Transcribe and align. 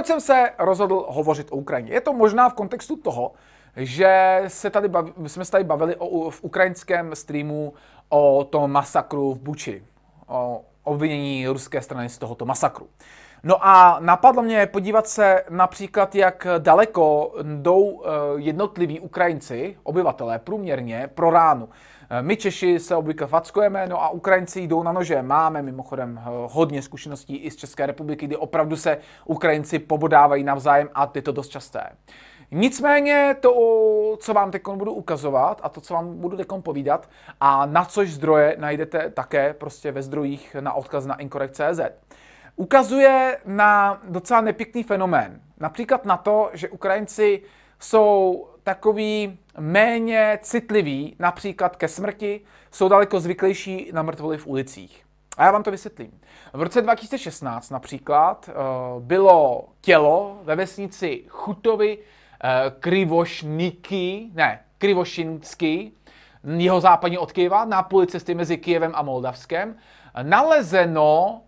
Proč 0.00 0.06
jsem 0.06 0.20
se 0.20 0.50
rozhodl 0.58 1.06
hovořit 1.08 1.48
o 1.50 1.56
Ukrajině? 1.56 1.92
Je 1.92 2.00
to 2.00 2.12
možná 2.12 2.48
v 2.48 2.54
kontextu 2.54 2.96
toho, 2.96 3.32
že 3.76 4.42
se 4.48 4.70
tady 4.70 4.88
bavi, 4.88 5.12
jsme 5.26 5.44
se 5.44 5.50
tady 5.50 5.64
bavili 5.64 5.96
o, 5.96 6.30
v 6.30 6.44
ukrajinském 6.44 7.16
streamu 7.16 7.72
o 8.08 8.44
tom 8.44 8.72
masakru 8.72 9.34
v 9.34 9.40
Buči, 9.40 9.84
o 10.26 10.60
obvinění 10.84 11.46
ruské 11.46 11.82
strany 11.82 12.08
z 12.08 12.18
tohoto 12.18 12.44
masakru. 12.44 12.88
No 13.42 13.66
a 13.66 13.96
napadlo 14.00 14.42
mě 14.42 14.66
podívat 14.66 15.08
se 15.08 15.44
například, 15.50 16.14
jak 16.14 16.46
daleko 16.58 17.34
jdou 17.42 18.02
eh, 18.04 18.08
jednotliví 18.36 19.00
Ukrajinci, 19.00 19.76
obyvatelé 19.82 20.38
průměrně, 20.38 21.10
pro 21.14 21.30
ránu. 21.30 21.68
Eh, 22.12 22.22
my 22.22 22.36
Češi 22.36 22.78
se 22.78 22.96
obvykle 22.96 23.26
fackujeme, 23.26 23.86
no 23.86 24.02
a 24.02 24.08
Ukrajinci 24.08 24.60
jdou 24.60 24.82
na 24.82 24.92
nože. 24.92 25.22
Máme 25.22 25.62
mimochodem 25.62 26.18
eh, 26.18 26.28
hodně 26.50 26.82
zkušeností 26.82 27.36
i 27.36 27.50
z 27.50 27.56
České 27.56 27.86
republiky, 27.86 28.26
kdy 28.26 28.36
opravdu 28.36 28.76
se 28.76 28.98
Ukrajinci 29.24 29.78
pobodávají 29.78 30.44
navzájem 30.44 30.88
a 30.94 31.12
je 31.14 31.22
to 31.22 31.32
dost 31.32 31.48
časté. 31.48 31.82
Nicméně 32.50 33.36
to, 33.40 33.52
co 34.18 34.34
vám 34.34 34.50
teď 34.50 34.62
budu 34.74 34.92
ukazovat 34.92 35.60
a 35.62 35.68
to, 35.68 35.80
co 35.80 35.94
vám 35.94 36.18
budu 36.18 36.36
teď 36.36 36.46
povídat 36.60 37.08
a 37.40 37.66
na 37.66 37.84
což 37.84 38.12
zdroje 38.12 38.56
najdete 38.58 39.10
také 39.10 39.54
prostě 39.54 39.92
ve 39.92 40.02
zdrojích 40.02 40.56
na 40.60 40.72
odkaz 40.72 41.06
na 41.06 41.14
incorrect.cz, 41.14 41.80
ukazuje 42.56 43.38
na 43.46 44.00
docela 44.08 44.40
nepěkný 44.40 44.82
fenomén. 44.82 45.40
Například 45.60 46.04
na 46.04 46.16
to, 46.16 46.50
že 46.52 46.68
Ukrajinci 46.68 47.42
jsou 47.80 48.46
takový 48.62 49.38
méně 49.58 50.38
citliví 50.42 51.16
například 51.18 51.76
ke 51.76 51.88
smrti, 51.88 52.40
jsou 52.70 52.88
daleko 52.88 53.20
zvyklejší 53.20 53.90
na 53.92 54.02
mrtvoly 54.02 54.38
v 54.38 54.46
ulicích. 54.46 55.04
A 55.36 55.44
já 55.44 55.50
vám 55.50 55.62
to 55.62 55.70
vysvětlím. 55.70 56.20
V 56.52 56.62
roce 56.62 56.82
2016 56.82 57.70
například 57.70 58.48
eh, 58.48 58.54
bylo 58.98 59.68
tělo 59.80 60.38
ve 60.42 60.56
vesnici 60.56 61.24
Chutovy 61.28 61.98
Eh, 62.44 62.72
Krivošniky, 62.80 64.30
ne, 64.32 64.60
Krivošinsky, 64.78 65.92
jeho 66.56 66.80
západně 66.80 67.18
od 67.18 67.32
Kyjeva, 67.32 67.64
na 67.64 67.82
půli 67.82 68.06
cesty 68.06 68.34
mezi 68.34 68.56
Kyjevem 68.58 68.92
a 68.94 69.02
Moldavskem, 69.02 69.76
nalezeno 70.22 71.42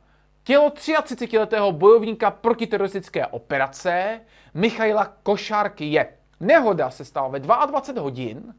tělo 0.44 0.68
33-letého 0.68 1.72
bojovníka 1.72 2.30
protiteroristické 2.30 3.26
operace 3.26 4.20
Michaila 4.54 5.16
Košárky 5.22 5.84
je. 5.84 6.08
Nehoda 6.42 6.90
se 6.90 7.04
stala 7.04 7.28
ve 7.28 7.40
22 7.40 8.02
hodin 8.02 8.54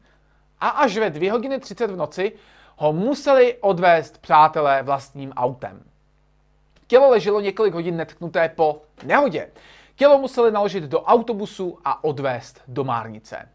a 0.60 0.68
až 0.68 0.96
ve 0.96 1.10
2 1.10 1.32
hodiny 1.32 1.60
30 1.60 1.90
v 1.90 1.96
noci 1.96 2.32
ho 2.76 2.92
museli 2.92 3.56
odvést 3.60 4.18
přátelé 4.18 4.82
vlastním 4.82 5.32
autem. 5.32 5.82
Tělo 6.86 7.10
leželo 7.10 7.40
několik 7.40 7.74
hodin 7.74 7.96
netknuté 7.96 8.48
po 8.48 8.82
nehodě. 9.04 9.50
Tělo 9.96 10.18
museli 10.18 10.52
naložit 10.52 10.84
do 10.84 11.02
autobusu 11.02 11.78
a 11.84 12.04
odvést 12.04 12.62
do 12.68 12.84
Márnice. 12.84 13.48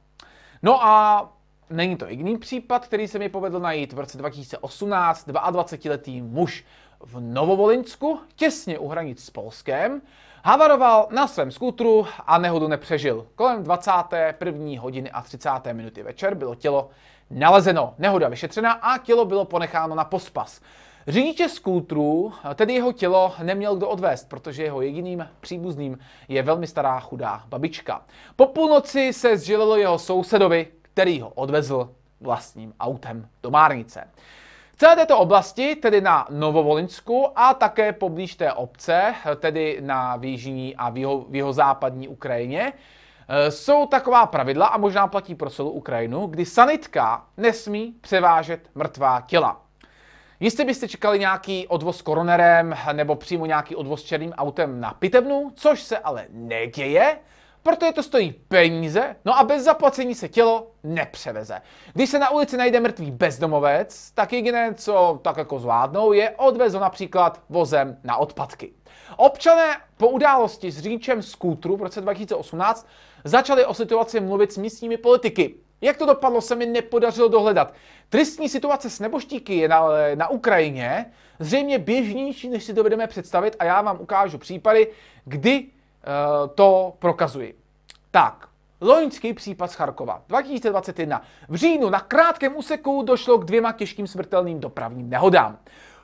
No 0.62 0.86
a 0.86 1.30
není 1.70 1.98
to 1.98 2.06
jediný 2.06 2.38
případ, 2.38 2.88
který 2.88 3.08
se 3.08 3.20
mi 3.20 3.30
povedl 3.30 3.60
najít 3.60 3.94
v 3.94 4.00
roce 4.00 4.18
2018. 4.18 5.28
22-letý 5.28 6.22
muž 6.22 6.66
v 7.00 7.20
Novovolinsku, 7.20 8.20
těsně 8.36 8.80
u 8.80 8.88
hranic 8.88 9.24
s 9.24 9.30
Polskem, 9.30 10.02
havaroval 10.44 11.08
na 11.12 11.28
svém 11.28 11.52
skútru 11.52 12.08
a 12.28 12.38
nehodu 12.38 12.68
nepřežil. 12.68 13.28
Kolem 13.36 13.64
21. 13.64 14.82
hodiny 14.82 15.12
a 15.12 15.22
30. 15.22 15.50
minuty 15.74 16.04
večer 16.04 16.36
bylo 16.36 16.56
tělo 16.56 16.90
nalezeno, 17.30 17.94
nehoda 17.98 18.28
vyšetřena 18.28 18.72
a 18.72 18.98
tělo 18.98 19.26
bylo 19.26 19.46
ponecháno 19.46 19.96
na 19.96 20.04
pospas. 20.04 20.62
Řidiče 21.08 21.50
skútru, 21.50 22.34
tedy 22.56 22.74
jeho 22.74 22.92
tělo, 22.94 23.34
neměl 23.44 23.76
kdo 23.76 23.90
odvést, 23.90 24.30
protože 24.30 24.64
jeho 24.64 24.82
jediným 24.82 25.28
příbuzným 25.40 25.98
je 26.28 26.44
velmi 26.44 26.68
stará 26.68 27.00
chudá 27.00 27.44
babička. 27.48 28.06
Po 28.36 28.46
půlnoci 28.46 29.14
se 29.14 29.38
zželilo 29.38 29.78
jeho 29.78 30.00
sousedovi, 30.00 30.68
který 30.82 31.22
ho 31.22 31.30
odvezl 31.30 31.90
vlastním 32.22 32.74
autem 32.80 33.28
do 33.44 33.52
Márnice. 33.52 34.08
Celé 34.80 34.96
této 34.96 35.18
oblasti, 35.20 35.76
tedy 35.76 36.02
na 36.02 36.28
Novovolinsku 36.30 37.28
a 37.36 37.54
také 37.54 37.94
poblíž 37.94 38.36
té 38.36 38.54
obce, 38.54 39.16
tedy 39.36 39.78
na 39.82 40.16
výžní 40.16 40.76
a 40.76 40.90
v 40.90 41.36
jeho 41.36 41.54
západní 41.54 42.08
Ukrajině, 42.08 42.74
jsou 43.50 43.86
taková 43.86 44.26
pravidla 44.26 44.68
a 44.68 44.78
možná 44.78 45.08
platí 45.08 45.36
pro 45.36 45.50
celou 45.50 45.70
Ukrajinu, 45.70 46.28
kdy 46.28 46.46
sanitka 46.46 47.26
nesmí 47.38 47.96
převážet 48.02 48.70
mrtvá 48.76 49.22
těla. 49.22 49.62
Jistě 50.40 50.66
byste 50.66 50.88
čekali 50.88 51.20
nějaký 51.20 51.68
odvoz 51.68 52.02
koronerem 52.02 52.76
nebo 52.94 53.16
přímo 53.16 53.46
nějaký 53.46 53.76
odvoz 53.76 54.04
černým 54.04 54.32
autem 54.32 54.82
na 54.82 54.94
pitevnu, 54.94 55.52
což 55.56 55.82
se 55.82 55.98
ale 55.98 56.26
neděje, 56.30 57.18
protože 57.76 57.92
to 57.92 58.04
stojí 58.04 58.32
peníze, 58.48 59.16
no 59.26 59.38
a 59.38 59.44
bez 59.44 59.64
zaplacení 59.64 60.16
se 60.16 60.30
tělo 60.30 60.72
nepřeveze. 60.84 61.62
Když 61.94 62.10
se 62.10 62.20
na 62.20 62.30
ulici 62.30 62.58
najde 62.58 62.80
mrtvý 62.80 63.12
bezdomovec, 63.12 64.12
tak 64.12 64.34
jediné, 64.34 64.74
co 64.74 65.20
tak 65.22 65.38
jako 65.38 65.60
zvládnou, 65.60 66.14
je 66.14 66.30
odvezo 66.30 66.80
například 66.80 67.42
vozem 67.50 67.98
na 68.04 68.18
odpadky. 68.18 68.74
Občané 69.18 69.78
po 69.98 70.08
události 70.08 70.72
s 70.72 70.80
řidičem 70.80 71.22
skútru 71.22 71.78
v 71.78 71.82
roce 71.82 72.02
2018 72.02 72.88
začali 73.24 73.66
o 73.66 73.74
situaci 73.74 74.20
mluvit 74.20 74.52
s 74.52 74.58
místními 74.58 74.98
politiky. 74.98 75.56
Jak 75.82 75.98
to 75.98 76.06
dopadlo, 76.06 76.42
se 76.42 76.56
mi 76.56 76.66
nepodařilo 76.66 77.28
dohledat. 77.28 77.74
Tristní 78.10 78.50
situace 78.50 78.90
s 78.90 79.00
neboštíky 79.00 79.56
je 79.58 79.68
na, 79.68 79.84
na 80.16 80.30
Ukrajině 80.30 81.06
zřejmě 81.40 81.80
běžnější, 81.80 82.50
než 82.50 82.64
si 82.64 82.74
dovedeme 82.74 83.08
představit 83.08 83.56
a 83.60 83.64
já 83.64 83.82
vám 83.82 83.98
ukážu 84.02 84.38
případy, 84.38 84.88
kdy 85.26 85.60
uh, 85.60 86.50
to 86.56 86.94
prokazuji. 87.00 87.59
Tak, 88.12 88.50
loňský 88.82 89.34
případ 89.34 89.72
z 89.72 89.76
Charkova 89.76 90.24
2021. 90.28 91.22
V 91.50 91.56
říjnu 91.56 91.90
na 91.90 92.00
krátkém 92.00 92.58
úseku 92.58 93.04
došlo 93.04 93.38
k 93.38 93.46
dvěma 93.46 93.72
těžkým 93.72 94.08
smrtelným 94.08 94.60
dopravním 94.60 95.10
nehodám. 95.10 95.58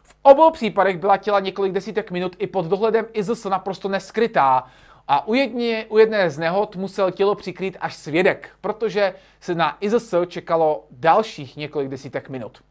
V 0.03 0.15
obou 0.21 0.51
případech 0.51 0.97
byla 0.97 1.17
těla 1.17 1.39
několik 1.39 1.73
desítek 1.73 2.11
minut 2.11 2.35
i 2.39 2.47
pod 2.47 2.65
dohledem 2.65 3.05
IZS 3.13 3.43
naprosto 3.43 3.89
neskrytá. 3.89 4.63
A 5.07 5.27
u, 5.27 5.33
jedně, 5.33 5.85
u 5.89 5.97
jedné 5.97 6.29
z 6.29 6.37
nehod 6.37 6.75
musel 6.75 7.11
tělo 7.11 7.35
přikrýt 7.35 7.77
až 7.79 7.95
svědek, 7.95 8.49
protože 8.61 9.13
se 9.39 9.55
na 9.55 9.77
IZS 9.81 10.13
čekalo 10.27 10.85
dalších 10.91 11.57
několik 11.57 11.89
desítek 11.89 12.29
minut. 12.29 12.63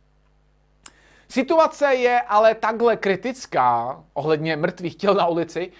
Situace 1.28 1.94
je 1.94 2.20
ale 2.20 2.54
takhle 2.54 2.96
kritická 2.96 4.00
ohledně 4.12 4.56
mrtvých 4.56 4.96
těl 4.96 5.14
na 5.14 5.26
ulici 5.26 5.72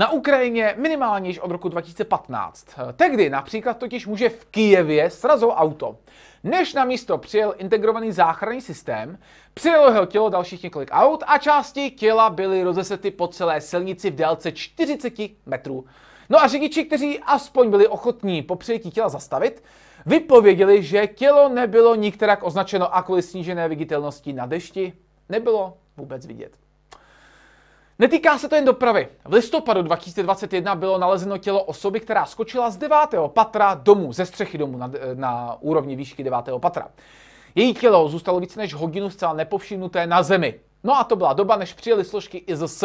na 0.00 0.10
Ukrajině 0.10 0.74
minimálně 0.78 1.30
již 1.30 1.38
od 1.38 1.50
roku 1.50 1.68
2015. 1.68 2.66
Tehdy 2.96 3.30
například 3.30 3.78
totiž 3.78 4.06
muže 4.06 4.28
v 4.28 4.44
Kijevě 4.44 5.10
srazil 5.10 5.52
auto. 5.56 5.96
Než 6.44 6.74
na 6.74 6.84
místo 6.84 7.18
přijel 7.18 7.54
integrovaný 7.58 8.12
záchranný 8.12 8.60
systém, 8.60 9.18
přijelo 9.54 9.92
jeho 9.92 10.06
tělo 10.06 10.28
dalších 10.28 10.62
několik 10.62 10.88
aut 10.92 11.24
a 11.26 11.38
části 11.38 11.90
těla 11.90 12.30
byly 12.30 12.62
rozesety 12.62 13.10
po 13.10 13.28
celé 13.28 13.60
silnici 13.60 14.10
v 14.10 14.14
délce 14.14 14.52
40 14.52 15.12
metrů. 15.46 15.84
No 16.28 16.42
a 16.42 16.48
řidiči, 16.48 16.84
kteří 16.84 17.18
aspoň 17.18 17.70
byli 17.70 17.88
ochotní 17.88 18.42
po 18.42 18.56
přijetí 18.56 18.90
těla 18.90 19.08
zastavit, 19.08 19.62
vypověděli, 20.06 20.82
že 20.82 21.06
tělo 21.06 21.48
nebylo 21.48 21.94
nikterak 21.94 22.42
označeno 22.42 22.94
a 22.94 23.02
kvůli 23.02 23.22
snížené 23.22 23.68
viditelnosti 23.68 24.32
na 24.32 24.46
dešti 24.46 24.92
nebylo 25.28 25.76
vůbec 25.96 26.26
vidět. 26.26 26.69
Netýká 28.00 28.38
se 28.38 28.48
to 28.48 28.54
jen 28.54 28.64
dopravy. 28.64 29.08
V 29.24 29.32
listopadu 29.32 29.82
2021 29.82 30.74
bylo 30.74 30.98
nalezeno 30.98 31.38
tělo 31.38 31.64
osoby, 31.64 32.00
která 32.00 32.26
skočila 32.26 32.70
z 32.70 32.76
devátého 32.76 33.28
patra 33.28 33.74
domu, 33.74 34.12
ze 34.12 34.26
střechy 34.26 34.58
domu 34.58 34.78
na, 34.78 34.90
na 35.14 35.56
úrovni 35.60 35.96
výšky 35.96 36.24
devátého 36.24 36.58
patra. 36.58 36.88
Její 37.54 37.74
tělo 37.74 38.08
zůstalo 38.08 38.40
více 38.40 38.60
než 38.60 38.74
hodinu 38.74 39.10
zcela 39.10 39.32
nepovšimnuté 39.32 40.06
na 40.06 40.22
zemi. 40.22 40.60
No 40.84 40.98
a 40.98 41.04
to 41.04 41.16
byla 41.16 41.32
doba, 41.32 41.56
než 41.56 41.72
přijeli 41.72 42.04
složky 42.04 42.38
IZS. 42.38 42.84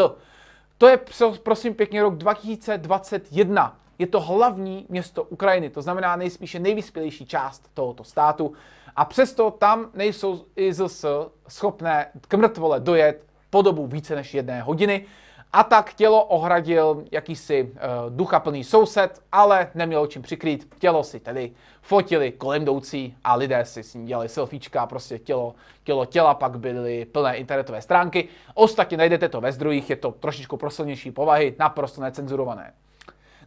To 0.77 0.87
je 0.87 0.99
prosím 1.43 1.73
pěkně 1.73 2.01
rok 2.01 2.15
2021. 2.15 3.79
Je 3.99 4.07
to 4.07 4.19
hlavní 4.19 4.85
město 4.89 5.23
Ukrajiny, 5.23 5.69
to 5.69 5.81
znamená 5.81 6.15
nejspíše 6.15 6.59
nejvyspělejší 6.59 7.25
část 7.25 7.69
tohoto 7.73 8.03
státu. 8.03 8.53
A 8.95 9.05
přesto 9.05 9.51
tam 9.51 9.89
nejsou 9.93 10.45
IZS 10.55 11.05
schopné 11.47 12.11
k 12.27 12.33
mrtvole 12.33 12.79
dojet 12.79 13.34
po 13.49 13.61
dobu 13.61 13.87
více 13.87 14.15
než 14.15 14.33
jedné 14.33 14.61
hodiny. 14.61 15.05
A 15.53 15.63
tak 15.63 15.93
tělo 15.93 16.23
ohradil 16.23 17.03
jakýsi 17.11 17.63
uh, 17.63 17.69
duchaplný 18.09 18.63
soused, 18.63 19.21
ale 19.31 19.71
neměl 19.75 20.07
čím 20.07 20.21
přikrýt. 20.21 20.75
Tělo 20.79 21.03
si 21.03 21.19
tedy 21.19 21.51
fotili 21.81 22.31
kolem 22.31 22.61
jdoucí 22.61 23.17
a 23.23 23.35
lidé 23.35 23.65
si 23.65 23.83
s 23.83 23.93
ním 23.93 24.05
dělali 24.05 24.29
selfiečka, 24.29 24.85
prostě 24.85 25.19
tělo, 25.19 25.55
tělo 25.83 26.05
těla, 26.05 26.33
pak 26.33 26.59
byly 26.59 27.05
plné 27.05 27.37
internetové 27.37 27.81
stránky. 27.81 28.27
Ostatně 28.53 28.97
najdete 28.97 29.29
to 29.29 29.41
ve 29.41 29.51
zdrojích, 29.51 29.89
je 29.89 29.95
to 29.95 30.11
trošičku 30.11 30.57
prosilnější 30.57 31.11
povahy, 31.11 31.55
naprosto 31.59 32.01
necenzurované. 32.01 32.73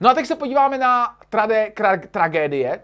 No 0.00 0.10
a 0.10 0.14
teď 0.14 0.26
se 0.26 0.36
podíváme 0.36 0.78
na 0.78 1.16
trade, 1.28 1.72
tra, 1.76 1.96
tragédie, 1.96 2.80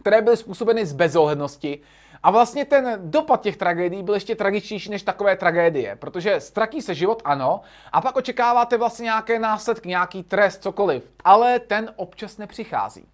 které 0.00 0.22
byly 0.22 0.36
způsobeny 0.36 0.86
z 0.86 0.92
bezohlednosti 0.92 1.80
A 2.22 2.30
vlastně 2.30 2.64
ten 2.64 2.98
dopad 3.04 3.40
těch 3.40 3.56
tragédií 3.56 4.02
byl 4.02 4.14
ještě 4.14 4.34
tragičtější 4.34 4.90
než 4.90 5.02
takové 5.02 5.36
tragédie, 5.36 5.96
protože 5.96 6.40
ztratí 6.40 6.82
se 6.82 6.94
život, 6.94 7.22
ano, 7.24 7.60
a 7.92 8.00
pak 8.00 8.16
očekáváte 8.16 8.76
vlastně 8.76 9.04
nějaké 9.04 9.38
následky, 9.38 9.88
nějaký 9.88 10.22
trest, 10.22 10.62
cokoliv, 10.62 11.10
ale 11.24 11.58
ten 11.58 11.92
občas 11.96 12.38
nepřichází. 12.38 13.06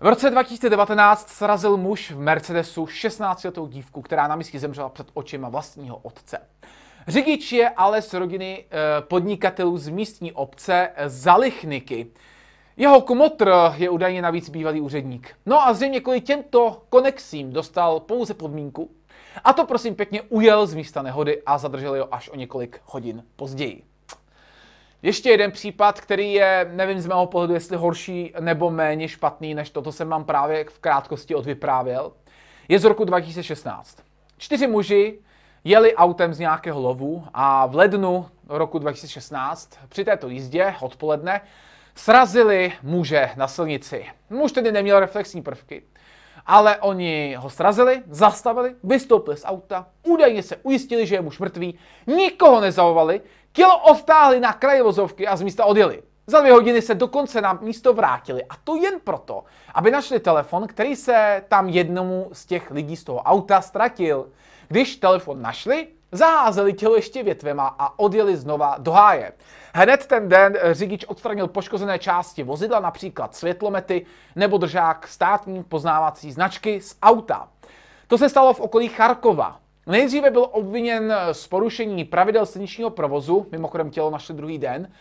V 0.00 0.06
roce 0.06 0.30
2019 0.30 1.28
srazil 1.28 1.76
muž 1.76 2.10
v 2.10 2.20
Mercedesu 2.20 2.84
16-letou 2.84 3.66
dívku, 3.66 4.02
která 4.02 4.28
na 4.28 4.36
místě 4.36 4.58
zemřela 4.58 4.88
před 4.88 5.06
očima 5.14 5.48
vlastního 5.48 5.96
otce. 5.96 6.38
Řidič 7.08 7.52
je 7.52 7.70
ale 7.70 8.02
z 8.02 8.14
rodiny 8.14 8.64
eh, 8.64 9.02
podnikatelů 9.02 9.78
z 9.78 9.88
místní 9.88 10.32
obce 10.32 10.90
Zalichniky. 11.06 12.06
Jeho 12.76 13.00
komotr 13.00 13.52
je 13.74 13.90
údajně 13.90 14.22
navíc 14.22 14.50
bývalý 14.50 14.80
úředník. 14.80 15.36
No 15.46 15.66
a 15.66 15.72
zřejmě 15.72 16.00
kvůli 16.00 16.20
těmto 16.20 16.82
konexím 16.88 17.52
dostal 17.52 18.00
pouze 18.00 18.34
podmínku. 18.34 18.90
A 19.44 19.52
to 19.52 19.66
prosím 19.66 19.94
pěkně 19.94 20.22
ujel 20.22 20.66
z 20.66 20.74
místa 20.74 21.02
nehody 21.02 21.42
a 21.46 21.58
zadrželi 21.58 21.98
ho 21.98 22.14
až 22.14 22.28
o 22.28 22.36
několik 22.36 22.80
hodin 22.84 23.24
později. 23.36 23.84
Ještě 25.02 25.30
jeden 25.30 25.52
případ, 25.52 26.00
který 26.00 26.32
je, 26.32 26.70
nevím 26.72 27.00
z 27.00 27.06
mého 27.06 27.26
pohledu, 27.26 27.54
jestli 27.54 27.76
horší 27.76 28.34
nebo 28.40 28.70
méně 28.70 29.08
špatný, 29.08 29.54
než 29.54 29.70
to, 29.70 29.82
co 29.82 29.92
jsem 29.92 30.08
vám 30.08 30.24
právě 30.24 30.64
v 30.64 30.78
krátkosti 30.78 31.34
odvyprávěl, 31.34 32.12
je 32.68 32.78
z 32.78 32.84
roku 32.84 33.04
2016. 33.04 33.98
Čtyři 34.38 34.66
muži 34.66 35.18
jeli 35.64 35.94
autem 35.94 36.34
z 36.34 36.38
nějakého 36.38 36.80
lovu 36.80 37.24
a 37.34 37.66
v 37.66 37.74
lednu 37.74 38.28
roku 38.48 38.78
2016 38.78 39.78
při 39.88 40.04
této 40.04 40.28
jízdě 40.28 40.74
odpoledne 40.80 41.40
srazili 41.94 42.72
muže 42.82 43.30
na 43.36 43.48
silnici. 43.48 44.06
Muž 44.30 44.52
tedy 44.52 44.72
neměl 44.72 45.00
reflexní 45.00 45.42
prvky, 45.42 45.82
ale 46.46 46.76
oni 46.76 47.34
ho 47.38 47.50
srazili, 47.50 48.02
zastavili, 48.10 48.74
vystoupili 48.84 49.36
z 49.36 49.44
auta, 49.44 49.86
údajně 50.02 50.42
se 50.42 50.56
ujistili, 50.56 51.06
že 51.06 51.14
je 51.14 51.20
muž 51.20 51.38
mrtvý, 51.38 51.78
nikoho 52.06 52.60
nezavovali, 52.60 53.20
tělo 53.52 53.78
odtáhli 53.78 54.40
na 54.40 54.52
kraji 54.52 54.82
vozovky 54.82 55.26
a 55.26 55.36
z 55.36 55.42
místa 55.42 55.64
odjeli. 55.64 56.02
Za 56.26 56.40
dvě 56.40 56.52
hodiny 56.52 56.82
se 56.82 56.94
dokonce 56.94 57.40
na 57.40 57.52
místo 57.52 57.92
vrátili 57.92 58.44
a 58.44 58.54
to 58.64 58.76
jen 58.76 59.00
proto, 59.04 59.44
aby 59.74 59.90
našli 59.90 60.20
telefon, 60.20 60.66
který 60.66 60.96
se 60.96 61.44
tam 61.48 61.68
jednomu 61.68 62.28
z 62.32 62.46
těch 62.46 62.70
lidí 62.70 62.96
z 62.96 63.04
toho 63.04 63.18
auta 63.18 63.60
ztratil. 63.60 64.28
Když 64.72 64.96
telefon 64.96 65.42
našli, 65.42 65.86
zaházeli 66.12 66.72
tělo 66.72 66.96
ještě 66.96 67.22
větvema 67.22 67.76
a 67.78 67.98
odjeli 67.98 68.36
znova 68.36 68.76
do 68.78 68.92
háje. 68.92 69.32
Hned 69.74 70.06
ten 70.06 70.28
den 70.28 70.58
řidič 70.70 71.04
odstranil 71.04 71.48
poškozené 71.48 71.98
části 71.98 72.42
vozidla, 72.42 72.80
například 72.80 73.34
světlomety 73.34 74.06
nebo 74.36 74.58
držák 74.58 75.08
státní 75.08 75.64
poznávací 75.64 76.32
značky 76.32 76.80
z 76.80 76.96
auta. 77.02 77.48
To 78.06 78.18
se 78.18 78.28
stalo 78.28 78.54
v 78.54 78.60
okolí 78.60 78.88
Charkova. 78.88 79.60
Nejdříve 79.86 80.30
byl 80.30 80.48
obviněn 80.50 81.14
z 81.32 81.46
porušení 81.46 82.04
pravidel 82.04 82.46
silničního 82.46 82.90
provozu, 82.90 83.46
mimochodem 83.52 83.90
tělo 83.90 84.10
našli 84.10 84.34
druhý 84.34 84.58
den, 84.58 84.92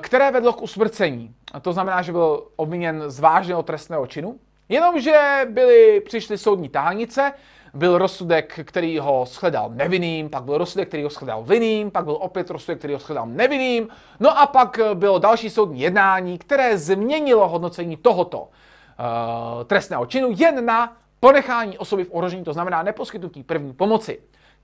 které 0.00 0.30
vedlo 0.30 0.52
k 0.52 0.62
usmrcení. 0.62 1.34
To 1.62 1.72
znamená, 1.72 2.02
že 2.02 2.12
byl 2.12 2.46
obviněn 2.56 3.02
z 3.06 3.20
vážného 3.20 3.62
trestného 3.62 4.06
činu. 4.06 4.38
Jenomže 4.68 5.46
byly, 5.50 6.00
přišly 6.00 6.38
soudní 6.38 6.68
tahanice, 6.68 7.32
byl 7.74 7.98
rozsudek, 7.98 8.60
který 8.64 8.98
ho 8.98 9.24
shledal 9.28 9.70
nevinným, 9.74 10.30
pak 10.30 10.44
byl 10.44 10.58
rozsudek, 10.58 10.88
který 10.88 11.02
ho 11.02 11.10
shledal 11.10 11.42
vinným, 11.42 11.90
pak 11.90 12.04
byl 12.04 12.16
opět 12.20 12.50
rozsudek, 12.50 12.78
který 12.78 12.92
ho 12.92 13.00
shledal 13.00 13.26
nevinným, 13.26 13.88
no 14.20 14.38
a 14.38 14.46
pak 14.46 14.78
bylo 14.94 15.18
další 15.18 15.50
soudní 15.50 15.80
jednání, 15.80 16.38
které 16.38 16.78
změnilo 16.78 17.48
hodnocení 17.48 17.96
tohoto 17.96 18.40
uh, 18.40 18.48
trestného 19.64 20.06
činu 20.06 20.28
jen 20.36 20.64
na 20.64 20.96
ponechání 21.20 21.78
osoby 21.78 22.04
v 22.04 22.10
ohrožení, 22.12 22.44
to 22.44 22.52
znamená 22.52 22.82
neposkytnutí 22.82 23.42
první 23.42 23.72
pomoci. 23.72 24.20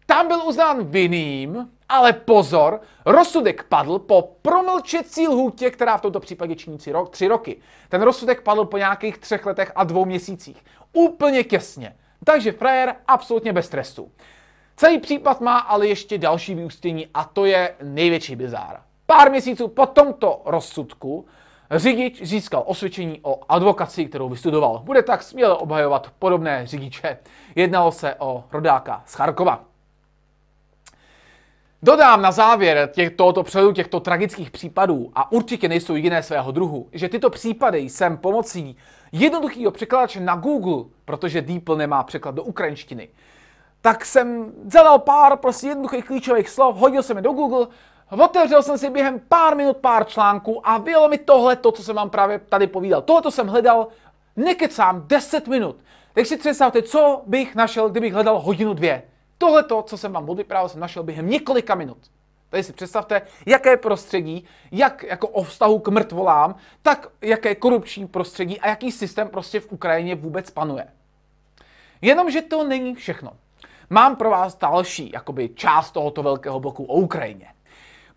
Tam 0.06 0.28
byl 0.28 0.42
uznán 0.42 0.84
vinným, 0.84 1.70
ale 1.88 2.12
pozor, 2.12 2.80
rozsudek 3.06 3.62
padl 3.62 3.98
po 3.98 4.22
promlčecí 4.42 5.28
lhůtě, 5.28 5.70
která 5.70 5.96
v 5.96 6.00
tomto 6.00 6.20
případě 6.20 6.54
činí 6.54 6.78
tři 7.10 7.28
roky. 7.28 7.56
Ten 7.88 8.02
rozsudek 8.02 8.42
padl 8.42 8.64
po 8.64 8.78
nějakých 8.78 9.18
třech 9.18 9.46
letech 9.46 9.72
a 9.74 9.84
dvou 9.84 10.04
měsících. 10.04 10.64
Úplně 10.92 11.44
těsně. 11.44 11.96
Takže 12.24 12.52
frajer 12.52 12.94
absolutně 13.08 13.52
bez 13.52 13.68
trestu. 13.68 14.12
Celý 14.76 14.98
případ 14.98 15.40
má 15.40 15.58
ale 15.58 15.88
ještě 15.88 16.18
další 16.18 16.54
vyústění 16.54 17.08
a 17.14 17.24
to 17.24 17.44
je 17.44 17.74
největší 17.82 18.36
bizár. 18.36 18.80
Pár 19.06 19.30
měsíců 19.30 19.68
po 19.68 19.86
tomto 19.86 20.42
rozsudku 20.44 21.26
řidič 21.70 22.22
získal 22.22 22.62
osvědčení 22.66 23.20
o 23.22 23.40
advokaci, 23.48 24.04
kterou 24.04 24.28
vystudoval. 24.28 24.78
Bude 24.78 25.02
tak 25.02 25.22
směle 25.22 25.56
obhajovat 25.56 26.10
podobné 26.18 26.66
řidiče. 26.66 27.18
Jednalo 27.54 27.92
se 27.92 28.14
o 28.14 28.44
rodáka 28.52 29.02
z 29.06 29.14
Charkova. 29.14 29.64
Dodám 31.86 32.22
na 32.22 32.32
závěr 32.32 32.90
těch, 32.92 33.10
tohoto 33.10 33.42
přehledu 33.42 33.72
těchto 33.72 34.00
tragických 34.00 34.50
případů, 34.50 35.10
a 35.14 35.32
určitě 35.32 35.68
nejsou 35.68 35.94
jediné 35.94 36.22
svého 36.22 36.52
druhu, 36.52 36.88
že 36.92 37.08
tyto 37.08 37.30
případy 37.30 37.78
jsem 37.78 38.16
pomocí 38.16 38.76
jednoduchého 39.12 39.70
překladače 39.70 40.20
na 40.20 40.36
Google, 40.36 40.84
protože 41.04 41.42
DeepL 41.42 41.76
nemá 41.76 42.02
překlad 42.02 42.34
do 42.34 42.44
ukrajinštiny, 42.44 43.08
tak 43.80 44.04
jsem 44.04 44.52
zadal 44.66 44.98
pár 44.98 45.36
prostě 45.36 45.66
jednoduchých 45.66 46.04
klíčových 46.04 46.48
slov, 46.48 46.76
hodil 46.76 47.02
jsem 47.02 47.16
je 47.16 47.22
do 47.22 47.32
Google, 47.32 47.66
otevřel 48.10 48.62
jsem 48.62 48.78
si 48.78 48.90
během 48.90 49.20
pár 49.28 49.56
minut 49.56 49.76
pár 49.76 50.04
článků 50.04 50.68
a 50.68 50.78
bylo 50.78 51.08
mi 51.08 51.18
tohle, 51.18 51.56
to, 51.56 51.72
co 51.72 51.82
jsem 51.82 51.96
vám 51.96 52.10
právě 52.10 52.38
tady 52.38 52.66
povídal. 52.66 53.02
Tohle 53.02 53.32
jsem 53.32 53.46
hledal, 53.46 53.88
nekecám, 54.36 55.02
10 55.06 55.48
minut. 55.48 55.76
Tak 56.14 56.26
si 56.26 56.36
představte, 56.36 56.82
co 56.82 57.22
bych 57.26 57.54
našel, 57.54 57.88
kdybych 57.88 58.14
hledal 58.14 58.40
hodinu 58.40 58.74
dvě. 58.74 59.02
Tohle, 59.38 59.64
co 59.84 59.98
jsem 59.98 60.12
vám 60.12 60.28
odvyprávěl, 60.30 60.68
jsem 60.68 60.80
našel 60.80 61.02
během 61.02 61.30
několika 61.30 61.74
minut. 61.74 61.98
Tady 62.50 62.62
si 62.62 62.72
představte, 62.72 63.22
jaké 63.46 63.76
prostředí, 63.76 64.44
jak 64.72 65.02
jako 65.02 65.28
o 65.28 65.42
vztahu 65.42 65.78
k 65.78 65.88
mrtvolám, 65.88 66.54
tak 66.82 67.08
jaké 67.22 67.54
korupční 67.54 68.06
prostředí 68.06 68.60
a 68.60 68.68
jaký 68.68 68.92
systém 68.92 69.28
prostě 69.28 69.60
v 69.60 69.72
Ukrajině 69.72 70.14
vůbec 70.14 70.50
panuje. 70.50 70.86
Jenomže 72.02 72.42
to 72.42 72.64
není 72.64 72.94
všechno. 72.94 73.32
Mám 73.90 74.16
pro 74.16 74.30
vás 74.30 74.58
další 74.58 75.10
jakoby, 75.14 75.48
část 75.48 75.90
tohoto 75.90 76.22
velkého 76.22 76.60
bloku 76.60 76.84
o 76.84 76.94
Ukrajině. 76.94 77.48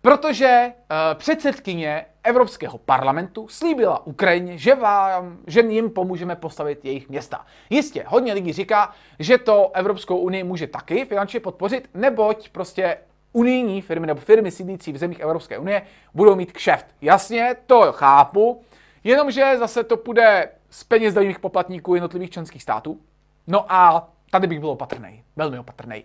Protože 0.02 0.72
uh, 0.72 1.18
předsedkyně 1.18 2.06
Evropského 2.24 2.78
parlamentu 2.78 3.48
slíbila 3.48 4.06
Ukrajině, 4.06 4.58
že, 4.58 4.74
vám, 4.74 5.38
že 5.46 5.60
jim 5.60 5.90
pomůžeme 5.90 6.36
postavit 6.36 6.84
jejich 6.84 7.08
města. 7.08 7.46
Jistě, 7.70 8.04
hodně 8.06 8.32
lidí 8.32 8.52
říká, 8.52 8.94
že 9.18 9.38
to 9.38 9.70
Evropskou 9.74 10.16
unii 10.16 10.44
může 10.44 10.66
taky 10.66 11.04
finančně 11.04 11.40
podpořit, 11.40 11.90
neboť 11.94 12.48
prostě 12.48 12.96
unijní 13.32 13.82
firmy 13.82 14.06
nebo 14.06 14.20
firmy 14.20 14.50
sídlící 14.50 14.92
v 14.92 14.98
zemích 14.98 15.20
Evropské 15.20 15.58
unie 15.58 15.82
budou 16.14 16.36
mít 16.36 16.52
kšeft. 16.52 16.86
Jasně, 17.00 17.56
to 17.66 17.92
chápu, 17.92 18.62
jenomže 19.04 19.58
zase 19.58 19.84
to 19.84 19.96
půjde 19.96 20.48
z 20.70 20.84
peněz 20.84 21.14
daňových 21.14 21.38
poplatníků 21.38 21.94
jednotlivých 21.94 22.30
členských 22.30 22.62
států. 22.62 23.00
No 23.46 23.72
a 23.72 24.08
tady 24.30 24.46
bych 24.46 24.60
byl 24.60 24.70
opatrný, 24.70 25.22
velmi 25.36 25.58
opatrný. 25.58 26.04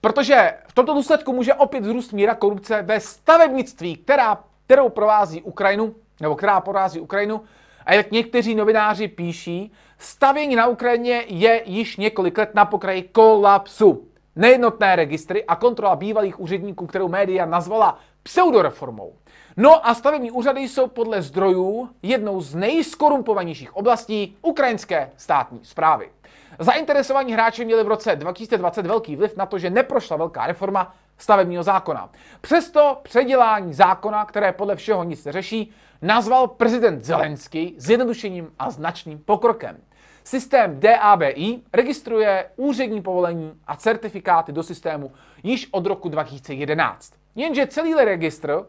Protože 0.00 0.54
v 0.68 0.72
tomto 0.72 0.94
důsledku 0.94 1.32
může 1.32 1.54
opět 1.54 1.84
zrůst 1.84 2.12
míra 2.12 2.34
korupce 2.34 2.82
ve 2.82 3.00
stavebnictví, 3.00 3.96
která, 3.96 4.44
kterou 4.72 4.88
provází 4.88 5.42
Ukrajinu, 5.42 5.94
nebo 6.20 6.36
která 6.36 6.60
provází 6.60 7.00
Ukrajinu. 7.00 7.40
A 7.86 7.94
jak 7.94 8.10
někteří 8.10 8.54
novináři 8.54 9.08
píší, 9.08 9.72
stavění 9.98 10.56
na 10.56 10.66
Ukrajině 10.66 11.24
je 11.28 11.62
již 11.64 11.96
několik 11.96 12.38
let 12.38 12.54
na 12.54 12.64
pokraji 12.64 13.02
kolapsu 13.02 14.08
nejednotné 14.36 14.96
registry 14.96 15.44
a 15.44 15.56
kontrola 15.56 15.96
bývalých 15.96 16.40
úředníků, 16.40 16.86
kterou 16.86 17.08
média 17.08 17.46
nazvala 17.46 17.98
pseudoreformou. 18.22 19.12
No 19.56 19.86
a 19.86 19.94
stavební 19.94 20.30
úřady 20.30 20.60
jsou 20.60 20.86
podle 20.86 21.22
zdrojů 21.22 21.88
jednou 22.02 22.40
z 22.40 22.54
nejskorumpovanějších 22.54 23.76
oblastí 23.76 24.36
ukrajinské 24.42 25.10
státní 25.16 25.60
zprávy. 25.62 26.10
Zainteresovaní 26.62 27.32
hráči 27.32 27.64
měli 27.64 27.84
v 27.84 27.88
roce 27.88 28.16
2020 28.16 28.86
velký 28.86 29.16
vliv 29.16 29.36
na 29.36 29.46
to, 29.46 29.58
že 29.58 29.70
neprošla 29.70 30.16
velká 30.16 30.46
reforma 30.46 30.94
stavebního 31.18 31.62
zákona. 31.62 32.10
Přesto 32.40 32.98
předělání 33.02 33.74
zákona, 33.74 34.24
které 34.24 34.52
podle 34.52 34.76
všeho 34.76 35.04
nic 35.04 35.24
neřeší, 35.24 35.72
nazval 36.02 36.48
prezident 36.48 37.04
Zelenský 37.04 37.74
zjednodušením 37.78 38.52
a 38.58 38.70
značným 38.70 39.18
pokrokem. 39.18 39.76
Systém 40.24 40.80
DABI 40.80 41.60
registruje 41.72 42.50
úřední 42.56 43.02
povolení 43.02 43.52
a 43.66 43.76
certifikáty 43.76 44.52
do 44.52 44.62
systému 44.62 45.12
již 45.42 45.68
od 45.70 45.86
roku 45.86 46.08
2011. 46.08 47.12
Jenže 47.34 47.66
celý 47.66 47.94
registr 47.94 48.66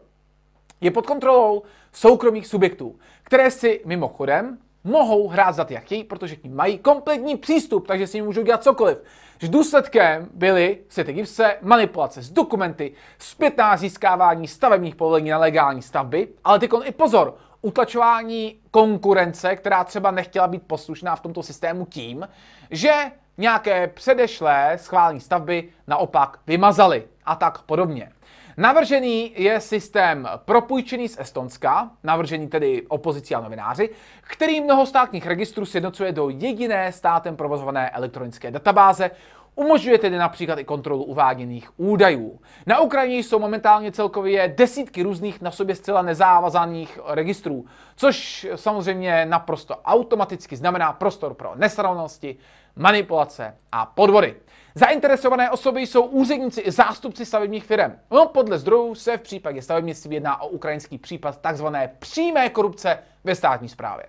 je 0.80 0.90
pod 0.90 1.06
kontrolou 1.06 1.62
soukromých 1.92 2.46
subjektů, 2.46 2.98
které 3.22 3.50
si 3.50 3.82
mimochodem 3.84 4.58
mohou 4.84 5.28
hrát 5.28 5.54
za 5.54 5.64
ty, 5.64 5.74
jak 5.74 5.84
chtějí, 5.84 6.04
protože 6.04 6.36
k 6.36 6.44
ním 6.44 6.56
mají 6.56 6.78
kompletní 6.78 7.36
přístup, 7.36 7.86
takže 7.86 8.06
si 8.06 8.22
můžou 8.22 8.42
dělat 8.42 8.62
cokoliv. 8.62 8.98
Že 9.38 9.48
důsledkem 9.48 10.28
byly, 10.34 10.78
se 10.88 11.04
divse, 11.04 11.56
manipulace 11.62 12.22
s 12.22 12.30
dokumenty, 12.30 12.92
zpětná 13.18 13.76
získávání 13.76 14.48
stavebních 14.48 14.96
povolení 14.96 15.30
na 15.30 15.38
legální 15.38 15.82
stavby, 15.82 16.28
ale 16.44 16.58
teď 16.58 16.70
i 16.84 16.92
pozor, 16.92 17.34
utlačování 17.62 18.58
konkurence, 18.70 19.56
která 19.56 19.84
třeba 19.84 20.10
nechtěla 20.10 20.48
být 20.48 20.62
poslušná 20.62 21.16
v 21.16 21.20
tomto 21.20 21.42
systému 21.42 21.86
tím, 21.86 22.28
že 22.70 22.94
nějaké 23.38 23.86
předešlé 23.86 24.72
schválení 24.76 25.20
stavby 25.20 25.68
naopak 25.86 26.38
vymazali 26.46 27.04
a 27.24 27.34
tak 27.34 27.62
podobně. 27.62 28.12
Navržený 28.56 29.32
je 29.36 29.60
systém 29.60 30.28
propůjčený 30.36 31.08
z 31.08 31.20
Estonska, 31.20 31.90
navržený 32.02 32.48
tedy 32.48 32.82
opozicí 32.88 33.34
a 33.34 33.40
novináři, 33.40 33.90
který 34.20 34.60
mnoho 34.60 34.86
státních 34.86 35.26
registrů 35.26 35.66
sjednocuje 35.66 36.12
do 36.12 36.28
jediné 36.28 36.92
státem 36.92 37.36
provozované 37.36 37.90
elektronické 37.90 38.50
databáze, 38.50 39.10
Umožňuje 39.56 39.98
tedy 39.98 40.18
například 40.18 40.58
i 40.58 40.64
kontrolu 40.64 41.04
uváděných 41.04 41.80
údajů. 41.80 42.40
Na 42.66 42.80
Ukrajině 42.80 43.18
jsou 43.18 43.38
momentálně 43.38 43.92
celkově 43.92 44.54
desítky 44.56 45.02
různých 45.02 45.40
na 45.40 45.50
sobě 45.50 45.74
zcela 45.74 46.02
nezávazaných 46.02 46.98
registrů, 47.06 47.64
což 47.96 48.46
samozřejmě 48.54 49.26
naprosto 49.26 49.76
automaticky 49.76 50.56
znamená 50.56 50.92
prostor 50.92 51.34
pro 51.34 51.52
nesrovnalosti, 51.54 52.36
manipulace 52.76 53.56
a 53.72 53.86
podvody. 53.86 54.36
Zainteresované 54.76 55.50
osoby 55.50 55.80
jsou 55.80 56.02
úředníci 56.02 56.60
i 56.60 56.70
zástupci 56.70 57.26
stavebních 57.26 57.64
firm. 57.64 57.92
No, 58.10 58.26
podle 58.26 58.58
zdrojů 58.58 58.94
se 58.94 59.16
v 59.16 59.20
případě 59.20 59.62
stavebnictví 59.62 60.14
jedná 60.14 60.42
o 60.42 60.48
ukrajinský 60.48 60.98
případ 60.98 61.40
takzvané 61.40 61.90
přímé 61.98 62.48
korupce 62.48 62.98
ve 63.24 63.34
státní 63.34 63.68
správě. 63.68 64.06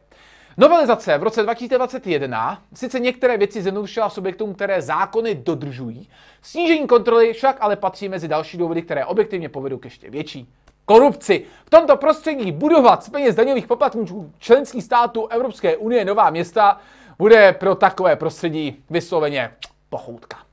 Novelizace 0.58 1.18
v 1.18 1.24
roce 1.24 1.44
2021 1.44 2.62
sice 2.74 3.00
některé 3.00 3.38
věci 3.38 3.62
zjednodušila 3.62 4.10
subjektům, 4.10 4.54
které 4.54 4.82
zákony 4.82 5.36
dodržují, 5.36 6.10
snížení 6.42 6.88
kontroly 6.88 7.34
však 7.34 7.58
ale 7.60 7.76
patří 7.76 8.10
mezi 8.10 8.28
další 8.28 8.58
důvody, 8.58 8.82
které 8.82 9.06
objektivně 9.06 9.50
povedou 9.50 9.78
k 9.78 9.86
ještě 9.86 10.10
větší 10.10 10.54
korupci. 10.86 11.46
V 11.66 11.70
tomto 11.70 11.98
prostředí 11.98 12.52
budovat 12.52 13.04
z 13.04 13.10
peněz 13.10 13.36
daňových 13.36 13.68
poplatníků 13.68 14.32
členských 14.40 14.84
států 14.84 15.28
Evropské 15.28 15.78
unie 15.78 16.06
nová 16.06 16.30
města 16.30 16.80
bude 17.20 17.54
pro 17.54 17.76
takové 17.76 18.16
prostředí 18.16 18.84
vysloveně 18.90 19.52
pochoutka. 19.90 20.45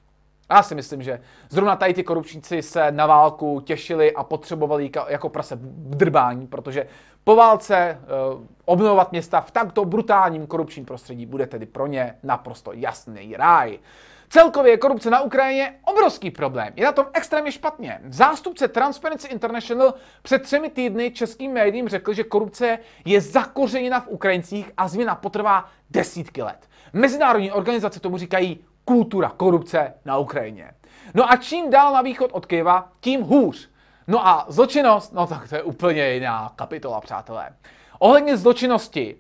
Já 0.51 0.63
si 0.63 0.75
myslím, 0.75 1.03
že 1.03 1.21
zrovna 1.51 1.77
tady 1.77 1.95
ty 1.95 2.05
korupčníci 2.05 2.63
se 2.63 2.91
na 2.93 3.07
válku 3.07 3.61
těšili 3.61 4.13
a 4.13 4.25
potřebovali 4.25 4.91
jako 5.09 5.29
prase 5.29 5.59
drbání, 5.61 6.47
protože 6.47 6.87
po 7.25 7.37
válce 7.37 8.01
uh, 8.35 8.45
obnovovat 8.65 9.13
města 9.13 9.41
v 9.41 9.51
takto 9.51 9.85
brutálním 9.85 10.47
korupčním 10.47 10.85
prostředí 10.85 11.27
bude 11.27 11.47
tedy 11.47 11.67
pro 11.67 11.87
ně 11.87 12.19
naprosto 12.23 12.73
jasný 12.73 13.35
ráj. 13.37 13.79
Celkově 14.29 14.73
je 14.73 14.77
korupce 14.77 15.11
na 15.11 15.21
Ukrajině 15.21 15.75
obrovský 15.85 16.31
problém. 16.31 16.73
Je 16.77 16.85
na 16.85 16.93
tom 16.93 17.07
extrémně 17.13 17.53
špatně. 17.53 18.01
Zástupce 18.09 18.69
Transparency 18.69 19.29
International 19.29 19.95
před 20.23 20.43
třemi 20.43 20.71
týdny 20.71 21.11
českým 21.11 21.53
médiím 21.53 21.89
řekl, 21.89 22.13
že 22.13 22.25
korupce 22.25 22.79
je 23.05 23.21
zakořeněna 23.21 24.01
v 24.01 24.09
Ukrajincích 24.09 24.71
a 24.77 24.89
změna 24.89 25.15
potrvá 25.15 25.65
desítky 25.91 26.43
let. 26.43 26.69
Mezinárodní 26.93 27.53
organizace 27.53 28.01
tomu 28.01 28.19
říkají 28.19 28.65
kultura 28.85 29.29
korupce 29.29 29.95
na 30.05 30.19
Ukrajině. 30.19 30.73
No 31.15 31.31
a 31.33 31.37
čím 31.37 31.71
dál 31.71 31.93
na 31.93 32.03
východ 32.03 32.31
od 32.33 32.47
Kyjeva, 32.47 32.89
tím 33.01 33.23
hůř. 33.23 33.71
No 34.07 34.27
a 34.27 34.45
zločinnost, 34.49 35.13
no 35.13 35.27
tak 35.27 35.49
to 35.49 35.55
je 35.55 35.63
úplně 35.63 36.13
jiná 36.13 36.53
kapitola, 36.57 37.01
přátelé. 37.01 37.51
Ohledně 37.99 38.37
zločinnosti 38.37 39.17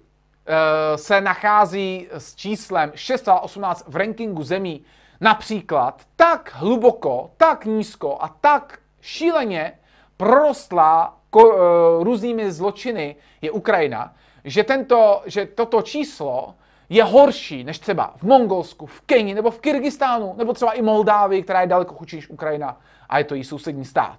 e, 0.46 0.98
se 0.98 1.20
nachází 1.20 2.08
s 2.10 2.34
číslem 2.34 2.90
6,18 2.90 3.82
v 3.86 3.96
rankingu 3.96 4.42
zemí 4.42 4.84
například 5.20 6.02
tak 6.16 6.52
hluboko, 6.54 7.30
tak 7.36 7.64
nízko 7.64 8.18
a 8.20 8.28
tak 8.28 8.78
šíleně 9.00 9.72
prorostlá 10.16 11.16
ko, 11.30 11.52
e, 11.52 12.04
různými 12.04 12.52
zločiny 12.52 13.16
je 13.42 13.50
Ukrajina, 13.50 14.14
že, 14.44 14.64
tento, 14.64 15.22
že 15.26 15.46
toto 15.46 15.82
číslo 15.82 16.54
je 16.92 17.04
horší 17.04 17.64
než 17.64 17.78
třeba 17.78 18.12
v 18.16 18.22
Mongolsku, 18.22 18.86
v 18.86 19.00
Keni 19.00 19.34
nebo 19.34 19.50
v 19.50 19.60
Kyrgyzstánu, 19.60 20.34
nebo 20.36 20.52
třeba 20.52 20.72
i 20.72 20.82
Moldávii, 20.82 21.42
která 21.42 21.60
je 21.60 21.66
daleko 21.66 21.94
chudší 21.94 22.16
než 22.16 22.30
Ukrajina 22.30 22.80
a 23.08 23.18
je 23.18 23.24
to 23.24 23.34
jí 23.34 23.44
sousední 23.44 23.84
stát. 23.84 24.18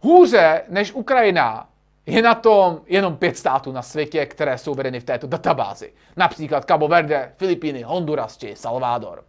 Hůře 0.00 0.62
než 0.68 0.92
Ukrajina 0.92 1.68
je 2.06 2.22
na 2.22 2.34
tom 2.34 2.80
jenom 2.86 3.16
pět 3.16 3.36
států 3.36 3.72
na 3.72 3.82
světě, 3.82 4.26
které 4.26 4.58
jsou 4.58 4.74
vedeny 4.74 5.00
v 5.00 5.04
této 5.04 5.26
databázi. 5.26 5.92
Například 6.16 6.64
Cabo 6.64 6.88
Verde, 6.88 7.32
Filipíny, 7.36 7.82
Honduras 7.82 8.36
či 8.36 8.56
Salvador. 8.56 9.24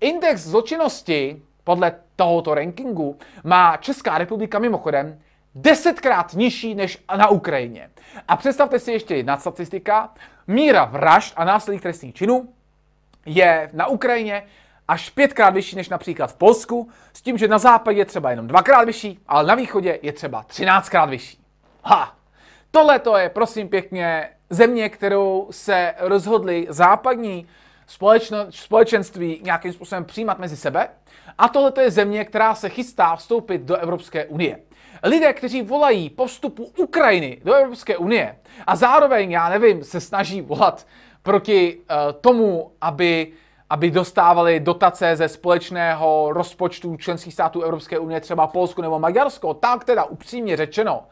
Index 0.00 0.40
zločinnosti 0.40 1.42
podle 1.64 1.92
tohoto 2.16 2.54
rankingu 2.54 3.18
má 3.44 3.76
Česká 3.76 4.18
republika 4.18 4.58
mimochodem 4.58 5.18
desetkrát 5.54 6.34
nižší 6.34 6.74
než 6.74 7.04
na 7.16 7.28
Ukrajině. 7.28 7.90
A 8.28 8.36
představte 8.36 8.78
si 8.78 8.92
ještě 8.92 9.16
jedna 9.16 9.36
statistika. 9.36 10.14
Míra 10.46 10.84
vražd 10.84 11.34
a 11.36 11.44
násilných 11.44 11.82
trestných 11.82 12.14
činů 12.14 12.48
je 13.26 13.70
na 13.72 13.86
Ukrajině 13.86 14.46
až 14.88 15.10
pětkrát 15.10 15.54
vyšší 15.54 15.76
než 15.76 15.88
například 15.88 16.26
v 16.26 16.36
Polsku, 16.36 16.88
s 17.12 17.22
tím, 17.22 17.38
že 17.38 17.48
na 17.48 17.58
západě 17.58 17.98
je 17.98 18.04
třeba 18.04 18.30
jenom 18.30 18.46
dvakrát 18.46 18.84
vyšší, 18.84 19.20
ale 19.28 19.46
na 19.46 19.54
východě 19.54 19.98
je 20.02 20.12
třeba 20.12 20.42
třináctkrát 20.42 21.10
vyšší. 21.10 21.38
Ha! 21.84 22.16
Tohle 22.70 22.98
to 22.98 23.16
je, 23.16 23.28
prosím 23.28 23.68
pěkně, 23.68 24.28
země, 24.50 24.88
kterou 24.88 25.48
se 25.50 25.94
rozhodli 25.98 26.66
západní 26.68 27.46
společno, 27.86 28.38
společenství 28.50 29.40
nějakým 29.42 29.72
způsobem 29.72 30.04
přijímat 30.04 30.38
mezi 30.38 30.56
sebe. 30.56 30.88
A 31.38 31.48
tohle 31.48 31.72
je 31.80 31.90
země, 31.90 32.24
která 32.24 32.54
se 32.54 32.68
chystá 32.68 33.16
vstoupit 33.16 33.62
do 33.62 33.76
Evropské 33.76 34.26
unie. 34.26 34.58
Lidé, 35.02 35.32
kteří 35.32 35.62
volají 35.62 36.10
po 36.10 36.26
vstupu 36.26 36.72
Ukrajiny 36.78 37.40
do 37.44 37.54
Evropské 37.54 37.96
unie 37.96 38.36
a 38.66 38.76
zároveň, 38.76 39.30
já 39.30 39.48
nevím, 39.48 39.84
se 39.84 40.00
snaží 40.00 40.40
volat 40.40 40.86
proti 41.22 41.76
uh, 41.76 42.12
tomu, 42.20 42.72
aby 42.80 43.32
aby 43.70 43.90
dostávali 43.90 44.60
dotace 44.60 45.16
ze 45.16 45.28
společného 45.28 46.28
rozpočtu 46.32 46.96
členských 46.96 47.34
států 47.34 47.62
Evropské 47.62 47.98
unie, 47.98 48.20
třeba 48.20 48.46
Polsko 48.46 48.82
nebo 48.82 48.98
Maďarsko, 48.98 49.54
tak 49.54 49.84
teda 49.84 50.04
upřímně 50.04 50.56
řečeno, 50.56 51.02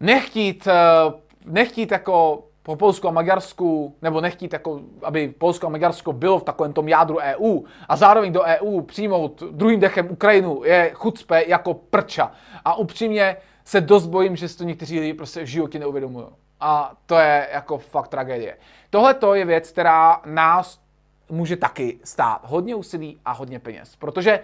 nechtít, 0.00 0.66
eh, 0.66 1.12
nechtít 1.44 1.90
jako 1.90 2.44
po 2.62 2.76
Polsku 2.76 3.08
a 3.08 3.10
Maďarsku, 3.10 3.96
nebo 4.02 4.20
nechtít, 4.20 4.52
jako, 4.52 4.80
aby 5.02 5.28
Polsko 5.28 5.66
a 5.66 5.70
Maďarsko 5.70 6.12
bylo 6.12 6.38
v 6.38 6.44
takovém 6.44 6.72
tom 6.72 6.88
jádru 6.88 7.18
EU 7.18 7.60
a 7.88 7.96
zároveň 7.96 8.32
do 8.32 8.42
EU 8.42 8.80
přijmout 8.80 9.42
druhým 9.50 9.80
dechem 9.80 10.10
Ukrajinu 10.10 10.64
je 10.64 10.90
chucpe 10.94 11.44
jako 11.46 11.74
prča. 11.74 12.32
A 12.64 12.74
upřímně 12.74 13.36
se 13.64 13.80
dost 13.80 14.06
bojím, 14.06 14.36
že 14.36 14.48
si 14.48 14.58
to 14.58 14.64
někteří 14.64 15.00
lidi 15.00 15.14
prostě 15.14 15.42
v 15.42 15.46
životě 15.46 15.78
neuvědomují. 15.78 16.26
A 16.60 16.92
to 17.06 17.14
je 17.14 17.48
jako 17.52 17.78
fakt 17.78 18.08
tragédie. 18.08 18.56
Tohle 18.90 19.14
to 19.14 19.34
je 19.34 19.44
věc, 19.44 19.70
která 19.70 20.20
nás 20.26 20.80
může 21.28 21.56
taky 21.56 21.98
stát 22.04 22.40
hodně 22.44 22.74
úsilí 22.74 23.20
a 23.24 23.32
hodně 23.32 23.58
peněz. 23.58 23.96
Protože 23.96 24.40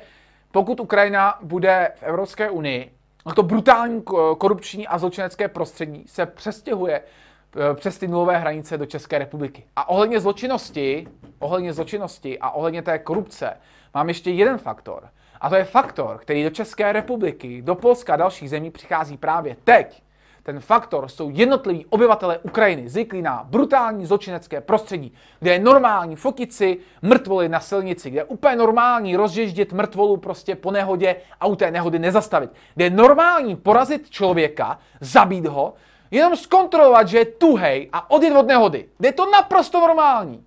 pokud 0.50 0.80
Ukrajina 0.80 1.38
bude 1.42 1.92
v 1.94 2.02
Evropské 2.02 2.50
unii, 2.50 2.92
to 3.34 3.42
brutální 3.42 4.02
korupční 4.38 4.86
a 4.86 4.98
zločinecké 4.98 5.48
prostředí 5.48 6.04
se 6.06 6.26
přestěhuje 6.26 7.02
přes 7.74 7.98
ty 7.98 8.08
nulové 8.08 8.38
hranice 8.38 8.78
do 8.78 8.86
České 8.86 9.18
republiky. 9.18 9.64
A 9.76 9.88
ohledně 9.88 10.20
zločinnosti, 10.20 11.08
ohledně 11.38 11.72
zločinnosti 11.72 12.38
a 12.38 12.50
ohledně 12.50 12.82
té 12.82 12.98
korupce 12.98 13.56
mám 13.94 14.08
ještě 14.08 14.30
jeden 14.30 14.58
faktor. 14.58 15.08
A 15.40 15.48
to 15.48 15.54
je 15.54 15.64
faktor, 15.64 16.18
který 16.18 16.44
do 16.44 16.50
České 16.50 16.92
republiky, 16.92 17.62
do 17.62 17.74
Polska 17.74 18.12
a 18.12 18.16
dalších 18.16 18.50
zemí 18.50 18.70
přichází 18.70 19.16
právě 19.16 19.56
teď. 19.64 20.02
Ten 20.42 20.60
faktor 20.60 21.08
jsou 21.08 21.30
jednotliví 21.30 21.86
obyvatele 21.86 22.38
Ukrajiny 22.38 22.88
zvyklí 22.88 23.22
na 23.22 23.44
brutální 23.44 24.06
zločinecké 24.06 24.60
prostředí, 24.60 25.12
kde 25.40 25.52
je 25.52 25.58
normální 25.58 26.16
fotit 26.16 26.52
si 26.52 26.78
mrtvoly 27.02 27.48
na 27.48 27.60
silnici, 27.60 28.10
kde 28.10 28.20
je 28.20 28.24
úplně 28.24 28.56
normální 28.56 29.16
rozježdět 29.16 29.72
mrtvolu 29.72 30.16
prostě 30.16 30.56
po 30.56 30.70
nehodě 30.70 31.16
a 31.40 31.46
u 31.46 31.56
té 31.56 31.70
nehody 31.70 31.98
nezastavit, 31.98 32.50
kde 32.74 32.84
je 32.84 32.90
normální 32.90 33.56
porazit 33.56 34.10
člověka, 34.10 34.78
zabít 35.00 35.46
ho, 35.46 35.74
jenom 36.10 36.36
zkontrolovat, 36.36 37.08
že 37.08 37.18
je 37.18 37.24
tuhej 37.24 37.88
a 37.92 38.10
odjet 38.10 38.36
od 38.36 38.46
nehody, 38.46 38.88
je 39.00 39.12
to 39.12 39.30
naprosto 39.30 39.80
normální. 39.80 40.46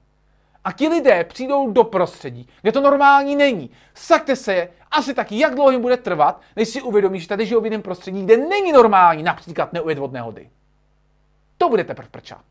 A 0.63 0.71
ti 0.71 0.87
lidé 0.87 1.23
přijdou 1.23 1.71
do 1.71 1.83
prostředí, 1.83 2.49
kde 2.61 2.71
to 2.71 2.81
normální 2.81 3.35
není. 3.35 3.69
Sakte 3.93 4.35
se, 4.35 4.69
asi 4.91 5.13
taky, 5.13 5.39
jak 5.39 5.55
dlouho 5.55 5.71
jim 5.71 5.81
bude 5.81 5.97
trvat, 5.97 6.41
než 6.55 6.69
si 6.69 6.81
uvědomí, 6.81 7.19
že 7.19 7.27
tady 7.27 7.45
žijou 7.45 7.61
v 7.61 7.65
jiném 7.65 7.81
prostředí, 7.81 8.23
kde 8.23 8.37
není 8.37 8.71
normální 8.71 9.23
například 9.23 9.73
neujet 9.73 9.99
od 9.99 10.11
nehody. 10.11 10.49
To 11.57 11.69
bude 11.69 11.83
teprve 11.83 12.09
prča. 12.11 12.41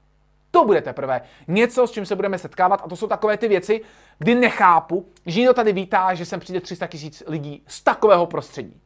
To 0.51 0.65
bude 0.65 0.83
teprve 0.83 1.21
něco, 1.49 1.87
s 1.87 1.91
čím 1.91 2.07
se 2.07 2.17
budeme 2.17 2.39
setkávat 2.39 2.81
a 2.85 2.89
to 2.89 2.97
jsou 2.97 3.07
takové 3.07 3.37
ty 3.37 3.49
věci, 3.49 3.81
kdy 4.19 4.35
nechápu, 4.35 5.07
že 5.27 5.41
někdo 5.41 5.55
tady 5.55 5.73
vítá, 5.73 6.15
že 6.15 6.27
sem 6.27 6.41
přijde 6.41 6.61
300 6.61 6.87
tisíc 6.87 7.23
lidí 7.27 7.63
z 7.67 7.83
takového 7.83 8.27
prostředí 8.27 8.81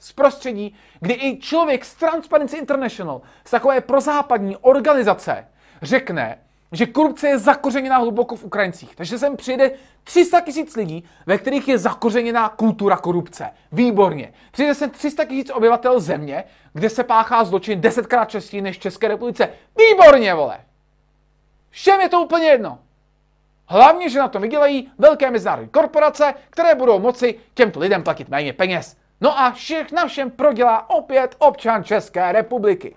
z 0.00 0.12
prostředí, 0.12 0.74
kdy 1.00 1.14
i 1.14 1.38
člověk 1.40 1.84
z 1.84 1.94
Transparency 1.94 2.56
International, 2.56 3.20
z 3.44 3.50
takové 3.50 3.80
prozápadní 3.80 4.56
organizace, 4.56 5.46
řekne, 5.82 6.38
že 6.72 6.86
korupce 6.86 7.28
je 7.28 7.38
zakořeněná 7.38 7.96
hluboko 7.98 8.36
v 8.36 8.44
Ukrajincích. 8.44 8.96
Takže 8.96 9.18
sem 9.18 9.36
přijde 9.36 9.70
300 10.04 10.40
tisíc 10.40 10.76
lidí, 10.76 11.04
ve 11.26 11.38
kterých 11.38 11.68
je 11.68 11.78
zakořeněná 11.78 12.48
kultura 12.48 12.96
korupce. 12.96 13.50
Výborně. 13.72 14.32
Přijde 14.52 14.74
sem 14.74 14.90
300 14.90 15.24
tisíc 15.24 15.50
obyvatel 15.50 16.00
země, 16.00 16.44
kde 16.72 16.90
se 16.90 17.04
páchá 17.04 17.44
zločin 17.44 17.80
desetkrát 17.80 18.30
častěji 18.30 18.62
než 18.62 18.76
v 18.76 18.80
České 18.80 19.08
republice. 19.08 19.48
Výborně, 19.78 20.34
vole. 20.34 20.60
Všem 21.70 22.00
je 22.00 22.08
to 22.08 22.20
úplně 22.20 22.46
jedno. 22.46 22.78
Hlavně, 23.66 24.10
že 24.10 24.18
na 24.18 24.28
tom 24.28 24.42
vydělají 24.42 24.92
velké 24.98 25.30
mezinárodní 25.30 25.68
korporace, 25.68 26.34
které 26.50 26.74
budou 26.74 26.98
moci 26.98 27.38
těmto 27.54 27.80
lidem 27.80 28.02
platit 28.02 28.28
méně 28.28 28.52
peněz. 28.52 28.96
No 29.20 29.38
a 29.40 29.50
všech 29.50 29.92
na 29.92 30.06
všem 30.06 30.30
prodělá 30.30 30.90
opět 30.90 31.36
občan 31.38 31.84
České 31.84 32.32
republiky. 32.32 32.96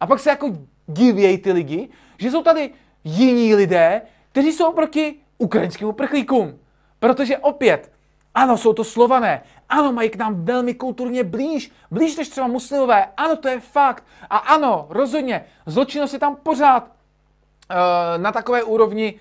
A 0.00 0.06
pak 0.06 0.20
se 0.20 0.30
jako 0.30 0.50
divějí 0.86 1.38
ty 1.38 1.52
lidi, 1.52 1.88
že 2.18 2.30
jsou 2.30 2.42
tady 2.42 2.70
jiní 3.04 3.54
lidé, 3.54 4.02
kteří 4.32 4.52
jsou 4.52 4.72
proti 4.72 5.14
ukrajinským 5.38 5.88
uprchlíkům. 5.88 6.58
Protože 6.98 7.38
opět, 7.38 7.92
ano, 8.34 8.56
jsou 8.56 8.72
to 8.72 8.84
slované, 8.84 9.42
ano, 9.68 9.92
mají 9.92 10.10
k 10.10 10.16
nám 10.16 10.44
velmi 10.44 10.74
kulturně 10.74 11.24
blíž, 11.24 11.72
blíž 11.90 12.16
než 12.16 12.28
třeba 12.28 12.46
muslimové, 12.46 13.06
ano, 13.16 13.36
to 13.36 13.48
je 13.48 13.60
fakt. 13.60 14.04
A 14.30 14.36
ano, 14.36 14.86
rozhodně, 14.90 15.44
zločinnost 15.66 16.12
je 16.12 16.18
tam 16.18 16.36
pořád 16.36 16.84
uh, 16.84 17.76
na 18.22 18.32
takové 18.32 18.62
úrovni, 18.62 19.14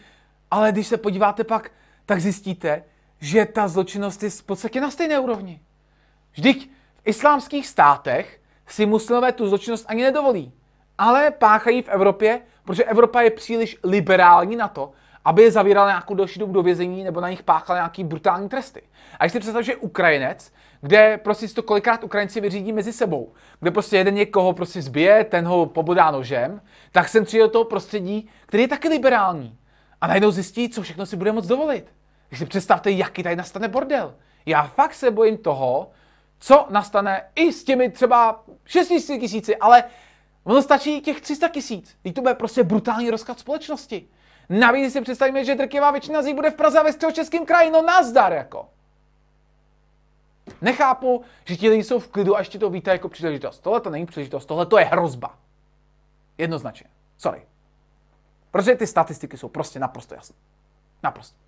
ale 0.51 0.72
když 0.72 0.88
se 0.88 0.98
podíváte 0.98 1.44
pak, 1.44 1.72
tak 2.06 2.22
zjistíte, 2.22 2.84
že 3.21 3.45
ta 3.45 3.67
zločinnost 3.67 4.24
je 4.24 4.29
v 4.29 4.43
podstatě 4.43 4.81
na 4.81 4.91
stejné 4.91 5.19
úrovni. 5.19 5.62
Vždyť 6.31 6.69
v 6.95 7.01
islámských 7.05 7.67
státech 7.67 8.41
si 8.67 8.86
muslimové 8.86 9.31
tu 9.31 9.47
zločinnost 9.47 9.86
ani 9.88 10.03
nedovolí. 10.03 10.53
Ale 10.97 11.31
páchají 11.31 11.81
v 11.81 11.89
Evropě, 11.89 12.41
protože 12.65 12.83
Evropa 12.83 13.21
je 13.21 13.31
příliš 13.31 13.77
liberální 13.83 14.55
na 14.55 14.67
to, 14.67 14.91
aby 15.25 15.43
je 15.43 15.51
zavírala 15.51 15.88
nějakou 15.88 16.15
další 16.15 16.39
dobu 16.39 16.53
do 16.53 16.63
vězení 16.63 17.03
nebo 17.03 17.21
na 17.21 17.29
nich 17.29 17.43
páchal 17.43 17.75
nějaký 17.75 18.03
brutální 18.03 18.50
tresty. 18.50 18.81
A 19.19 19.24
když 19.24 19.31
si 19.31 19.39
představit, 19.39 19.65
že 19.65 19.75
Ukrajinec, 19.75 20.53
kde 20.81 21.17
prostě 21.17 21.47
si 21.47 21.53
to 21.53 21.63
kolikrát 21.63 22.03
Ukrajinci 22.03 22.41
vyřídí 22.41 22.74
mezi 22.74 22.93
sebou, 22.93 23.33
kde 23.59 23.71
prostě 23.71 23.97
jeden 23.97 24.13
někoho 24.13 24.53
prostě 24.53 24.81
zbije, 24.81 25.24
ten 25.24 25.45
ho 25.45 25.65
pobodá 25.65 26.12
nožem, 26.12 26.62
tak 26.91 27.09
jsem 27.09 27.25
přijel 27.25 27.47
do 27.47 27.51
toho 27.51 27.65
prostředí, 27.65 28.29
který 28.45 28.63
je 28.63 28.67
taky 28.67 28.89
liberální. 28.89 29.57
A 30.01 30.07
najednou 30.07 30.31
zjistí, 30.31 30.69
co 30.69 30.81
všechno 30.81 31.05
si 31.05 31.15
bude 31.15 31.31
moct 31.31 31.47
dovolit. 31.47 31.96
Když 32.29 32.39
si 32.39 32.46
představte, 32.46 32.91
jaký 32.91 33.24
tady 33.24 33.36
nastane 33.36 33.67
bordel. 33.67 34.15
Já 34.46 34.63
fakt 34.63 34.93
se 34.93 35.12
bojím 35.12 35.38
toho, 35.38 35.91
co 36.39 36.67
nastane 36.69 37.29
i 37.36 37.53
s 37.53 37.63
těmi 37.63 37.91
třeba 37.91 38.43
6 38.65 38.88
tisíci, 38.88 39.57
ale 39.57 39.84
ono 40.43 40.62
stačí 40.62 41.01
těch 41.01 41.22
300 41.22 41.48
tisíc. 41.48 41.98
to 42.15 42.22
bude 42.22 42.34
prostě 42.34 42.63
brutální 42.63 43.10
rozklad 43.10 43.39
společnosti. 43.39 44.07
Navíc 44.50 44.93
si 44.93 45.01
představíme, 45.01 45.46
že 45.46 45.55
drtivá 45.55 45.91
většina 45.91 46.22
z 46.22 46.25
nich 46.25 46.36
bude 46.36 46.51
v 46.51 46.55
Praze 46.55 46.79
a 46.79 46.84
ve 46.84 47.13
českém 47.13 47.46
kraji, 47.46 47.72
no 47.72 47.81
nazdar 47.81 48.34
jako. 48.34 48.69
Nechápu, 50.62 51.24
že 51.46 51.55
ti 51.55 51.69
lidi 51.69 51.84
jsou 51.84 52.00
v 52.00 52.07
klidu 52.07 52.36
a 52.36 52.39
ještě 52.39 52.60
to 52.60 52.69
víte 52.69 52.91
jako 52.91 53.10
příležitost. 53.10 53.60
Tohle 53.60 53.81
to 53.81 53.89
není 53.89 54.05
příležitost, 54.05 54.46
tohle 54.46 54.65
to 54.65 54.77
je 54.77 54.86
hrozba. 54.86 55.38
Jednoznačně. 56.38 56.89
Sorry. 57.17 57.41
Protože 58.51 58.75
ty 58.75 58.88
statistiky 58.88 59.38
jsou 59.38 59.50
prostě 59.50 59.79
naprosto 59.79 60.15
jasné. 60.15 60.36
Naprosto. 61.03 61.46